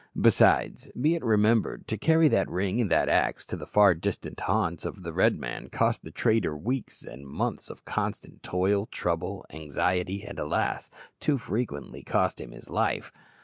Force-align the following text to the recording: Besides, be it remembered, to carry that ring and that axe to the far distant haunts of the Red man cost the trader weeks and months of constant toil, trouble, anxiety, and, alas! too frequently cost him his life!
Besides, 0.19 0.89
be 0.99 1.13
it 1.13 1.23
remembered, 1.23 1.87
to 1.89 1.95
carry 1.95 2.27
that 2.29 2.49
ring 2.49 2.81
and 2.81 2.89
that 2.89 3.07
axe 3.07 3.45
to 3.45 3.55
the 3.55 3.67
far 3.67 3.93
distant 3.93 4.39
haunts 4.39 4.83
of 4.83 5.03
the 5.03 5.13
Red 5.13 5.37
man 5.37 5.69
cost 5.69 6.01
the 6.01 6.09
trader 6.09 6.57
weeks 6.57 7.03
and 7.03 7.27
months 7.27 7.69
of 7.69 7.85
constant 7.85 8.41
toil, 8.41 8.87
trouble, 8.87 9.45
anxiety, 9.51 10.23
and, 10.23 10.39
alas! 10.39 10.89
too 11.19 11.37
frequently 11.37 12.01
cost 12.01 12.41
him 12.41 12.49
his 12.49 12.67
life! 12.67 13.11